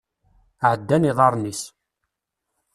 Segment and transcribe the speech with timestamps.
[0.71, 1.61] Ɛeddan iḍarren-is.